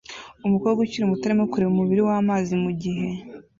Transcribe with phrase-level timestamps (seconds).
[0.45, 3.07] Umukobwa ukiri muto arimo kureba umubiri wamazi mugihe